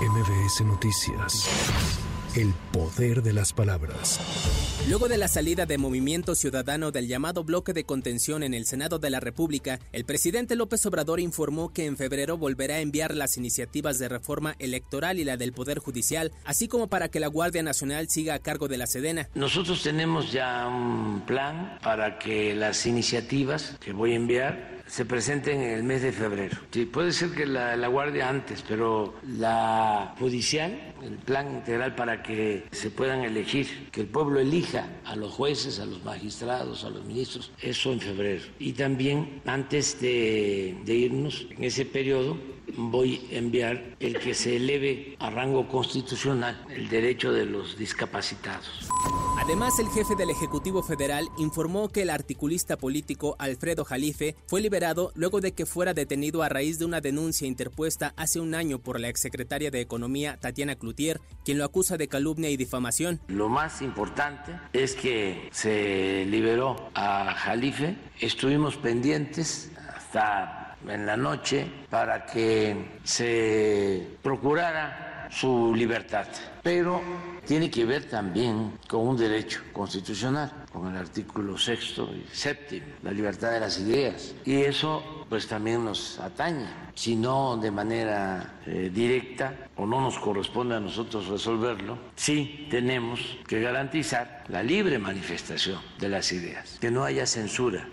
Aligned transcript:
MBS 0.00 0.62
Noticias. 0.64 1.46
El 2.34 2.54
poder 2.72 3.22
de 3.22 3.34
las 3.34 3.52
palabras. 3.52 4.18
Luego 4.88 5.08
de 5.08 5.18
la 5.18 5.28
salida 5.28 5.66
de 5.66 5.76
Movimiento 5.76 6.34
Ciudadano 6.34 6.90
del 6.90 7.06
llamado 7.06 7.44
bloque 7.44 7.74
de 7.74 7.84
contención 7.84 8.42
en 8.42 8.54
el 8.54 8.64
Senado 8.64 8.98
de 8.98 9.10
la 9.10 9.20
República, 9.20 9.78
el 9.92 10.06
presidente 10.06 10.56
López 10.56 10.86
Obrador 10.86 11.20
informó 11.20 11.70
que 11.70 11.84
en 11.84 11.98
febrero 11.98 12.38
volverá 12.38 12.76
a 12.76 12.80
enviar 12.80 13.14
las 13.14 13.36
iniciativas 13.36 13.98
de 13.98 14.08
reforma 14.08 14.54
electoral 14.58 15.18
y 15.18 15.24
la 15.24 15.36
del 15.36 15.52
Poder 15.52 15.80
Judicial, 15.80 16.32
así 16.46 16.66
como 16.66 16.86
para 16.86 17.10
que 17.10 17.20
la 17.20 17.26
Guardia 17.26 17.62
Nacional 17.62 18.08
siga 18.08 18.32
a 18.32 18.38
cargo 18.38 18.68
de 18.68 18.78
la 18.78 18.86
Sedena. 18.86 19.28
Nosotros 19.34 19.82
tenemos 19.82 20.32
ya 20.32 20.66
un 20.66 21.20
plan 21.26 21.78
para 21.82 22.18
que 22.18 22.54
las 22.54 22.86
iniciativas 22.86 23.76
que 23.80 23.92
voy 23.92 24.12
a 24.12 24.16
enviar 24.16 24.79
se 24.90 25.04
presenten 25.04 25.62
en 25.62 25.70
el 25.70 25.84
mes 25.84 26.02
de 26.02 26.10
febrero. 26.10 26.58
Sí, 26.72 26.84
puede 26.84 27.12
ser 27.12 27.30
que 27.30 27.46
la, 27.46 27.76
la, 27.76 27.86
Guardia 27.86 28.28
antes, 28.28 28.64
pero 28.66 29.14
la 29.24 30.16
judicial, 30.18 30.94
el 31.02 31.16
plan 31.16 31.52
integral 31.52 31.94
para 31.94 32.22
que 32.24 32.64
se 32.72 32.90
puedan 32.90 33.20
elegir, 33.20 33.88
que 33.92 34.00
el 34.00 34.08
pueblo 34.08 34.40
elija 34.40 34.88
a 35.04 35.14
los 35.14 35.32
jueces, 35.32 35.78
a 35.78 35.86
los 35.86 36.04
magistrados, 36.04 36.82
a 36.82 36.90
los 36.90 37.04
ministros, 37.04 37.52
eso 37.62 37.92
en 37.92 38.00
febrero. 38.00 38.42
Y 38.58 38.72
también 38.72 39.40
antes 39.46 40.00
de, 40.00 40.76
de 40.84 40.94
irnos, 40.94 41.46
en 41.50 41.62
ese 41.62 41.84
periodo, 41.84 42.36
voy 42.76 43.28
a 43.32 43.36
enviar 43.36 43.96
el 44.00 44.18
que 44.18 44.34
se 44.34 44.56
eleve 44.56 45.16
a 45.18 45.30
rango 45.30 45.68
constitucional 45.68 46.64
el 46.70 46.88
derecho 46.88 47.32
de 47.32 47.46
los 47.46 47.76
discapacitados. 47.76 48.88
Además, 49.38 49.78
el 49.78 49.88
jefe 49.88 50.14
del 50.16 50.30
Ejecutivo 50.30 50.82
Federal 50.82 51.28
informó 51.38 51.88
que 51.88 52.02
el 52.02 52.10
articulista 52.10 52.76
político 52.76 53.36
Alfredo 53.38 53.84
Jalife 53.84 54.36
fue 54.46 54.60
liberado 54.60 55.12
luego 55.14 55.40
de 55.40 55.52
que 55.52 55.66
fuera 55.66 55.94
detenido 55.94 56.42
a 56.42 56.48
raíz 56.48 56.78
de 56.78 56.84
una 56.84 57.00
denuncia 57.00 57.46
interpuesta 57.46 58.12
hace 58.16 58.40
un 58.40 58.54
año 58.54 58.78
por 58.78 59.00
la 59.00 59.08
exsecretaria 59.08 59.70
de 59.70 59.80
Economía 59.80 60.36
Tatiana 60.38 60.76
Cloutier, 60.76 61.20
quien 61.44 61.58
lo 61.58 61.64
acusa 61.64 61.96
de 61.96 62.08
calumnia 62.08 62.50
y 62.50 62.56
difamación. 62.56 63.20
Lo 63.28 63.48
más 63.48 63.82
importante 63.82 64.58
es 64.72 64.94
que 64.94 65.48
se 65.52 66.26
liberó 66.26 66.90
a 66.94 67.34
Jalife. 67.34 67.96
Estuvimos 68.20 68.76
pendientes 68.76 69.70
hasta 69.96 70.59
en 70.88 71.06
la 71.06 71.16
noche 71.16 71.66
para 71.88 72.26
que 72.26 72.98
se 73.04 74.16
procurara 74.22 75.28
su 75.30 75.74
libertad. 75.74 76.26
Pero 76.62 77.00
tiene 77.46 77.70
que 77.70 77.84
ver 77.84 78.04
también 78.04 78.78
con 78.86 79.06
un 79.06 79.16
derecho 79.16 79.60
constitucional, 79.72 80.64
con 80.72 80.88
el 80.88 80.96
artículo 80.96 81.56
sexto 81.56 82.10
y 82.14 82.26
séptimo, 82.34 82.86
la 83.02 83.12
libertad 83.12 83.52
de 83.52 83.60
las 83.60 83.78
ideas. 83.78 84.34
Y 84.44 84.62
eso 84.62 85.26
pues 85.28 85.46
también 85.46 85.84
nos 85.84 86.18
atañe, 86.18 86.66
si 86.94 87.14
no 87.14 87.56
de 87.56 87.70
manera 87.70 88.58
eh, 88.66 88.90
directa 88.92 89.68
o 89.76 89.86
no 89.86 90.00
nos 90.00 90.18
corresponde 90.18 90.74
a 90.74 90.80
nosotros 90.80 91.28
resolverlo, 91.28 91.98
sí 92.16 92.66
tenemos 92.68 93.38
que 93.46 93.60
garantizar 93.60 94.44
la 94.48 94.62
libre 94.62 94.98
manifestación 94.98 95.80
de 96.00 96.08
las 96.08 96.32
ideas, 96.32 96.78
que 96.80 96.90
no 96.90 97.04
haya 97.04 97.26
censura. 97.26 97.88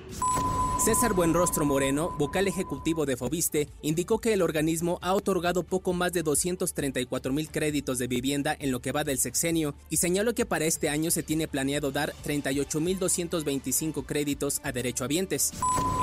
César 0.88 1.12
Buenrostro 1.12 1.66
Moreno, 1.66 2.16
vocal 2.18 2.48
ejecutivo 2.48 3.06
de 3.06 3.18
Fobiste, 3.18 3.68
indicó 3.82 4.20
que 4.20 4.32
el 4.32 4.42
organismo 4.42 5.00
ha 5.02 5.16
otorgado 5.16 5.64
poco 5.64 5.92
más 5.92 6.14
de 6.14 6.24
234 6.24 7.34
mil 7.34 7.50
créditos 7.50 7.98
de 7.98 8.08
vivienda 8.08 8.56
en 8.58 8.72
lo 8.72 8.80
que 8.80 8.94
va 8.94 9.04
del 9.04 9.20
sexenio 9.20 9.76
y 9.90 9.98
señaló 9.98 10.34
que 10.34 10.46
para 10.46 10.64
este 10.64 10.88
año 10.88 11.12
se 11.12 11.24
tiene 11.24 11.50
planeado 11.50 11.92
dar 11.92 12.14
38 12.24 12.80
mil 12.80 13.00
225 13.00 14.04
créditos 14.04 14.62
a 14.64 14.72
derechohabientes. 14.72 15.52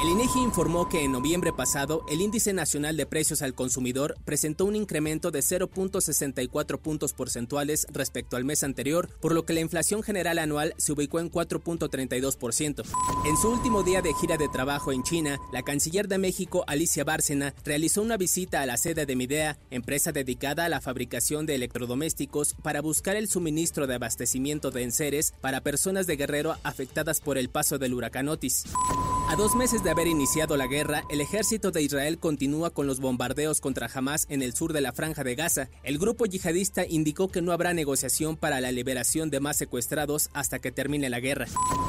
El 0.03 0.11
INEGI 0.11 0.41
informó 0.41 0.87
que 0.91 1.03
en 1.03 1.13
noviembre 1.13 1.55
pasado 1.55 2.05
el 2.11 2.21
índice 2.21 2.53
nacional 2.53 2.99
de 2.99 3.07
precios 3.07 3.41
al 3.41 3.55
consumidor 3.55 4.17
presentó 4.27 4.67
un 4.67 4.77
incremento 4.77 5.31
de 5.31 5.41
0.64 5.41 6.79
puntos 6.79 7.15
porcentuales 7.15 7.87
respecto 7.91 8.37
al 8.37 8.45
mes 8.45 8.63
anterior, 8.63 9.09
por 9.23 9.33
lo 9.33 9.47
que 9.47 9.55
la 9.55 9.61
inflación 9.61 10.03
general 10.03 10.39
anual 10.39 10.75
se 10.77 10.93
ubicó 10.93 11.21
en 11.21 11.33
4.32%. 11.33 12.85
En 13.25 13.37
su 13.39 13.49
último 13.49 13.83
día 13.83 14.03
de 14.03 14.13
gira 14.13 14.37
de 14.37 14.49
trabajo 14.49 14.74
en 14.93 15.03
China, 15.03 15.41
la 15.53 15.63
canciller 15.63 16.09
de 16.09 16.19
México, 16.19 16.65
Alicia 16.67 17.05
Bárcena, 17.05 17.55
realizó 17.65 18.03
una 18.03 18.17
visita 18.17 18.61
a 18.61 18.67
la 18.67 18.77
sede 18.77 19.07
de 19.07 19.17
Midea, 19.17 19.57
empresa 19.71 20.13
dedicada 20.13 20.65
a 20.65 20.69
la 20.69 20.81
fabricación 20.81 21.47
de 21.47 21.55
electrodomésticos, 21.55 22.55
para 22.63 22.81
buscar 22.81 23.17
el 23.17 23.29
suministro 23.29 23.87
de 23.87 23.95
abastecimiento 23.95 24.71
de 24.71 24.83
enseres 24.83 25.33
para 25.41 25.61
personas 25.61 26.07
de 26.07 26.17
Guerrero 26.17 26.57
afectadas 26.65 27.21
por 27.21 27.39
el 27.39 27.49
paso 27.49 27.79
del 27.79 27.95
huracán 27.95 28.29
Otis. 28.29 28.65
A 29.35 29.37
dos 29.37 29.57
meses 29.57 29.83
de 29.83 29.91
haber 29.91 30.07
iniciado 30.07 30.57
la 30.57 30.69
guerra, 30.69 31.03
el 31.09 31.21
ejército 31.21 31.73
de 31.73 31.83
Israel 31.83 32.21
continúa 32.21 32.71
con 32.71 32.87
los 32.87 33.01
bombardeos 33.01 33.61
contra 33.61 33.91
Hamas 33.93 34.27
en 34.29 34.43
el 34.43 34.55
sur 34.55 34.73
de 34.73 34.81
la 34.81 34.93
franja 34.93 35.25
de 35.25 35.35
Gaza. 35.35 35.71
El 35.83 35.99
grupo 35.99 36.25
yihadista 36.25 36.87
indicó 36.87 37.27
que 37.27 37.43
no 37.43 37.51
habrá 37.51 37.75
negociación 37.75 38.37
para 38.37 38.61
la 38.61 38.71
liberación 38.71 39.31
de 39.31 39.41
más 39.41 39.57
secuestrados 39.57 40.31
hasta 40.35 40.61
que 40.61 40.71
termine 40.71 41.11
la 41.11 41.19
guerra. 41.19 41.47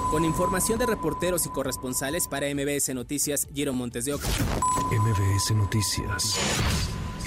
Con 0.10 0.26
información 0.26 0.80
de 0.80 0.88
reporteros 0.88 1.46
y 1.46 1.50
corresponsales 1.50 2.28
para 2.28 2.48
MBS 2.52 2.96
Noticias, 2.96 3.48
Giro 3.54 3.74
Montes 3.74 4.06
de 4.06 4.16
Oca. 4.16 4.28
MBS 4.90 5.52
Noticias. 5.52 6.40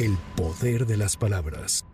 El 0.01 0.19
poder 0.35 0.87
de 0.87 0.97
las 0.97 1.17
palabras. 1.17 1.85